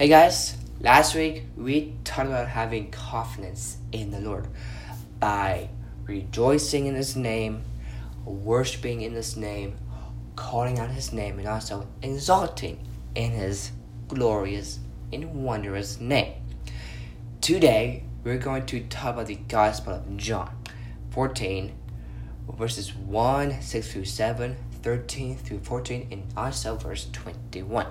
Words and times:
Hey 0.00 0.08
guys, 0.08 0.56
last 0.80 1.14
week 1.14 1.44
we 1.58 1.92
talked 2.04 2.28
about 2.28 2.48
having 2.48 2.90
confidence 2.90 3.76
in 3.92 4.10
the 4.10 4.18
Lord 4.18 4.48
by 5.18 5.68
rejoicing 6.06 6.86
in 6.86 6.94
His 6.94 7.16
name, 7.16 7.64
worshiping 8.24 9.02
in 9.02 9.12
His 9.12 9.36
name, 9.36 9.76
calling 10.36 10.78
out 10.78 10.88
His 10.88 11.12
name, 11.12 11.38
and 11.38 11.46
also 11.46 11.86
exalting 12.00 12.82
in 13.14 13.32
His 13.32 13.72
glorious 14.08 14.78
and 15.12 15.44
wondrous 15.44 16.00
name. 16.00 16.32
Today 17.42 18.04
we're 18.24 18.38
going 18.38 18.64
to 18.64 18.80
talk 18.84 19.12
about 19.16 19.26
the 19.26 19.34
Gospel 19.34 19.96
of 19.96 20.16
John 20.16 20.64
14, 21.10 21.74
verses 22.56 22.94
1, 22.94 23.60
6 23.60 23.92
through 23.92 24.06
7, 24.06 24.56
13 24.80 25.36
through 25.36 25.60
14, 25.60 26.08
and 26.10 26.22
also 26.38 26.76
verse 26.76 27.06
21. 27.12 27.86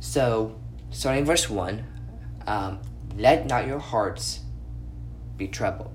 So, 0.00 0.56
starting 0.96 1.26
verse 1.26 1.50
1, 1.50 1.84
um, 2.46 2.80
let 3.18 3.46
not 3.46 3.66
your 3.66 3.78
hearts 3.78 4.40
be 5.36 5.46
troubled. 5.46 5.92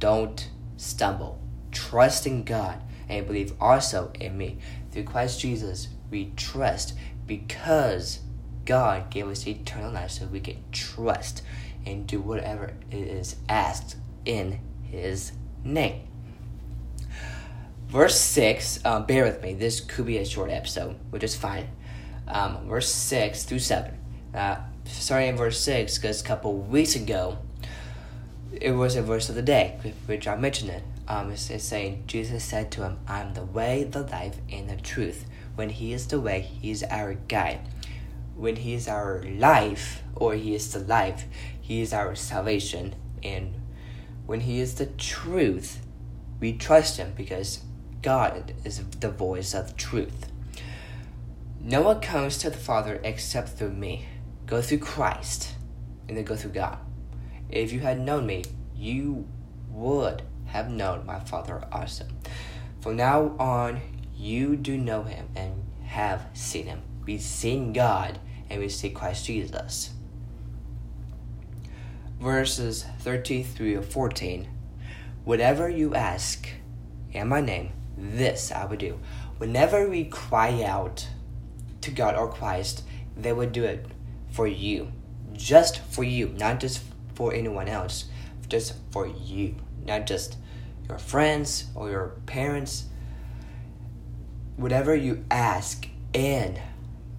Don't 0.00 0.50
stumble. 0.76 1.40
Trust 1.70 2.26
in 2.26 2.42
God 2.42 2.82
and 3.08 3.24
believe 3.24 3.52
also 3.60 4.10
in 4.18 4.36
me. 4.36 4.58
Through 4.90 5.04
Christ 5.04 5.40
Jesus, 5.40 5.88
we 6.10 6.32
trust 6.36 6.94
because 7.24 8.18
God 8.64 9.10
gave 9.10 9.28
us 9.28 9.46
eternal 9.46 9.92
life 9.92 10.10
so 10.10 10.26
we 10.26 10.40
can 10.40 10.64
trust 10.72 11.42
and 11.86 12.04
do 12.04 12.20
whatever 12.20 12.74
is 12.90 13.36
asked 13.48 13.96
in 14.24 14.58
His 14.82 15.32
name. 15.62 16.08
Verse 17.86 18.20
6, 18.20 18.84
um, 18.84 19.06
bear 19.06 19.24
with 19.24 19.40
me, 19.40 19.54
this 19.54 19.80
could 19.80 20.06
be 20.06 20.18
a 20.18 20.24
short 20.24 20.50
episode, 20.50 20.96
which 21.10 21.22
is 21.22 21.36
fine. 21.36 21.68
Um, 22.26 22.66
verse 22.66 22.92
6 22.92 23.44
through 23.44 23.60
7. 23.60 24.01
Uh, 24.34 24.56
starting 24.84 25.28
in 25.28 25.36
verse 25.36 25.60
6, 25.60 25.98
because 25.98 26.20
a 26.20 26.24
couple 26.24 26.56
weeks 26.56 26.96
ago, 26.96 27.38
it 28.52 28.72
was 28.72 28.96
a 28.96 29.02
verse 29.02 29.28
of 29.28 29.34
the 29.34 29.42
day, 29.42 29.78
which 30.06 30.26
I 30.26 30.36
mentioned 30.36 30.70
it. 30.70 30.82
Um, 31.08 31.30
it's, 31.30 31.50
it's 31.50 31.64
saying, 31.64 32.04
Jesus 32.06 32.44
said 32.44 32.70
to 32.72 32.82
him, 32.82 32.98
I'm 33.06 33.34
the 33.34 33.44
way, 33.44 33.84
the 33.84 34.02
life, 34.02 34.36
and 34.50 34.70
the 34.70 34.76
truth. 34.76 35.26
When 35.54 35.68
He 35.68 35.92
is 35.92 36.06
the 36.06 36.20
way, 36.20 36.40
He 36.40 36.70
is 36.70 36.82
our 36.84 37.14
guide. 37.14 37.60
When 38.36 38.56
He 38.56 38.74
is 38.74 38.88
our 38.88 39.22
life, 39.22 40.02
or 40.14 40.34
He 40.34 40.54
is 40.54 40.72
the 40.72 40.78
life, 40.78 41.24
He 41.60 41.82
is 41.82 41.92
our 41.92 42.14
salvation. 42.14 42.94
And 43.22 43.54
when 44.26 44.40
He 44.40 44.60
is 44.60 44.76
the 44.76 44.86
truth, 44.86 45.84
we 46.40 46.52
trust 46.52 46.96
Him 46.96 47.12
because 47.16 47.60
God 48.00 48.54
is 48.64 48.82
the 49.00 49.10
voice 49.10 49.54
of 49.54 49.76
truth. 49.76 50.28
No 51.60 51.82
one 51.82 52.00
comes 52.00 52.38
to 52.38 52.50
the 52.50 52.56
Father 52.56 53.00
except 53.04 53.50
through 53.50 53.72
me. 53.72 54.06
Go 54.52 54.60
through 54.60 54.80
Christ, 54.80 55.54
and 56.06 56.14
then 56.14 56.24
go 56.24 56.36
through 56.36 56.50
God. 56.50 56.76
If 57.48 57.72
you 57.72 57.80
had 57.80 57.98
known 57.98 58.26
me, 58.26 58.44
you 58.76 59.26
would 59.70 60.20
have 60.44 60.68
known 60.68 61.06
my 61.06 61.20
Father 61.20 61.66
also. 61.72 62.04
From 62.82 62.96
now 62.96 63.34
on, 63.38 63.80
you 64.14 64.56
do 64.56 64.76
know 64.76 65.04
him 65.04 65.30
and 65.34 65.64
have 65.86 66.26
seen 66.34 66.66
him. 66.66 66.82
We've 67.06 67.22
seen 67.22 67.72
God 67.72 68.18
and 68.50 68.60
we 68.60 68.68
see 68.68 68.90
Christ 68.90 69.24
Jesus. 69.24 69.94
Verses 72.20 72.84
13 72.98 73.44
through 73.44 73.80
14 73.80 74.48
Whatever 75.24 75.70
you 75.70 75.94
ask 75.94 76.46
in 77.10 77.28
my 77.28 77.40
name, 77.40 77.72
this 77.96 78.52
I 78.52 78.66
would 78.66 78.80
do. 78.80 79.00
Whenever 79.38 79.88
we 79.88 80.04
cry 80.04 80.62
out 80.62 81.08
to 81.80 81.90
God 81.90 82.16
or 82.16 82.30
Christ, 82.30 82.82
they 83.16 83.32
would 83.32 83.52
do 83.52 83.64
it 83.64 83.86
for 84.32 84.46
you. 84.46 84.92
Just 85.32 85.78
for 85.78 86.02
you, 86.02 86.28
not 86.38 86.60
just 86.60 86.82
for 87.14 87.32
anyone 87.32 87.68
else. 87.68 88.06
Just 88.48 88.74
for 88.90 89.06
you. 89.06 89.54
Not 89.84 90.06
just 90.06 90.36
your 90.88 90.98
friends 90.98 91.66
or 91.74 91.90
your 91.90 92.08
parents. 92.26 92.86
Whatever 94.56 94.94
you 94.94 95.24
ask 95.30 95.86
in 96.12 96.58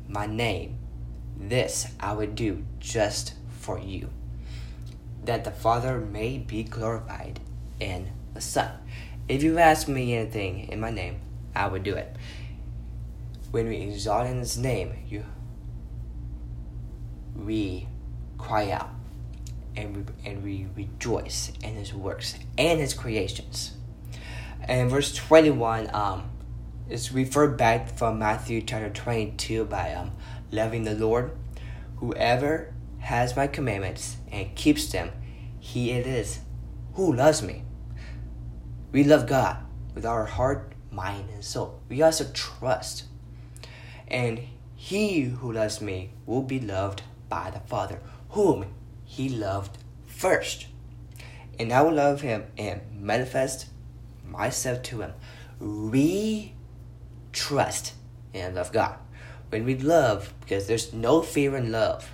my 0.07 0.25
name, 0.25 0.78
this 1.38 1.88
I 2.00 2.13
would 2.13 2.35
do 2.35 2.63
just 2.79 3.34
for 3.50 3.79
you. 3.79 4.09
That 5.23 5.44
the 5.44 5.52
Father 5.52 6.00
may 6.00 6.38
be 6.38 6.63
glorified 6.63 7.40
in 7.79 8.12
the 8.34 8.41
Son. 8.41 8.72
If 9.28 9.41
you 9.41 9.57
ask 9.57 9.88
me 9.88 10.13
anything 10.16 10.68
in 10.69 10.79
my 10.79 10.91
name, 10.91 11.22
I 11.56 11.68
would 11.68 11.84
do 11.84 11.96
it. 11.96 12.16
When 13.52 13.68
we 13.68 13.78
exalt 13.78 14.28
in 14.28 14.40
His 14.40 14.57
name, 14.57 14.94
you 15.07 15.25
we 17.36 17.88
cry 18.38 18.72
out 18.72 18.90
and 19.76 19.96
we, 19.96 20.30
and 20.30 20.44
we 20.44 20.68
rejoice 20.76 21.52
in 21.62 21.76
His 21.76 21.94
works 21.94 22.36
and 22.58 22.80
His 22.80 22.94
creations. 22.94 23.74
And 24.62 24.90
verse 24.90 25.14
21 25.14 25.94
um, 25.94 26.30
is 26.90 27.12
referred 27.12 27.58
back 27.58 27.98
from 27.98 28.20
Matthew 28.20 28.62
chapter 28.62 28.90
22 28.90 29.66
by 29.66 29.94
um, 29.94 30.12
loving 30.52 30.84
the 30.84 30.94
Lord. 30.94 31.32
Whoever 31.98 32.74
has 33.00 33.36
my 33.36 33.48
commandments 33.48 34.18
and 34.32 34.56
keeps 34.56 34.92
them, 34.92 35.12
he 35.60 35.92
it 35.92 36.06
is 36.06 36.40
who 36.94 37.14
loves 37.14 37.42
me. 37.42 37.64
We 38.92 39.04
love 39.04 39.28
God 39.28 39.58
with 39.96 40.06
our 40.06 40.26
heart, 40.26 40.74
mind, 40.92 41.30
and 41.34 41.44
soul. 41.44 41.82
We 41.90 42.02
also 42.02 42.26
trust. 42.34 43.06
And 44.08 44.40
he 44.76 45.22
who 45.22 45.52
loves 45.52 45.82
me 45.82 46.12
will 46.26 46.44
be 46.44 46.60
loved 46.60 47.02
by 47.34 47.50
the 47.50 47.60
Father, 47.62 48.00
whom 48.30 48.66
he 49.04 49.28
loved 49.28 49.80
first. 50.06 50.68
And 51.58 51.74
I 51.74 51.82
will 51.82 51.94
love 51.94 52.22
him 52.22 52.46
and 52.60 52.80
manifest 52.94 53.66
myself 54.24 54.84
to 54.84 55.02
him. 55.02 55.14
We 55.60 56.54
trust 57.32 57.94
and 58.36 58.54
love 58.54 58.72
God. 58.72 58.98
When 59.50 59.66
we 59.66 59.76
love, 59.76 60.32
because 60.42 60.68
there's 60.68 60.94
no 60.94 61.24
fear 61.24 61.56
in 61.56 61.72
love. 61.72 62.12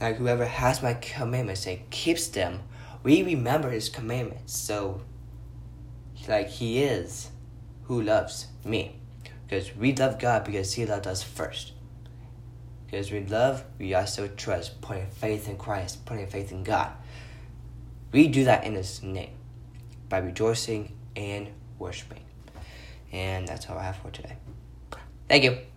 Like 0.00 0.18
whoever 0.18 0.46
has 0.46 0.82
my 0.82 0.94
commandments 0.94 1.66
and 1.66 1.90
keeps 1.90 2.28
them, 2.28 2.60
we 3.02 3.24
remember 3.24 3.70
his 3.70 3.88
commandments. 3.88 4.56
So, 4.56 5.00
like 6.28 6.48
he 6.48 6.84
is 6.84 7.30
who 7.84 8.00
loves 8.00 8.46
me. 8.64 9.00
Because 9.48 9.74
we 9.74 9.92
love 9.92 10.20
God 10.20 10.44
because 10.44 10.74
he 10.74 10.86
loved 10.86 11.08
us 11.08 11.24
first. 11.24 11.71
Because 12.92 13.10
we 13.10 13.20
love, 13.20 13.64
we 13.78 13.94
also 13.94 14.28
trust, 14.28 14.82
putting 14.82 15.06
faith 15.06 15.48
in 15.48 15.56
Christ, 15.56 16.04
putting 16.04 16.26
faith 16.26 16.52
in 16.52 16.62
God. 16.62 16.92
We 18.12 18.28
do 18.28 18.44
that 18.44 18.64
in 18.64 18.74
His 18.74 19.02
name 19.02 19.30
by 20.10 20.18
rejoicing 20.18 20.94
and 21.16 21.48
worshiping. 21.78 22.22
And 23.10 23.48
that's 23.48 23.70
all 23.70 23.78
I 23.78 23.84
have 23.84 23.96
for 23.96 24.10
today. 24.10 24.36
Thank 25.26 25.44
you. 25.44 25.71